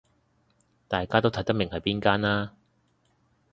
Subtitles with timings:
[0.89, 2.53] 大家都睇得明係邊間啦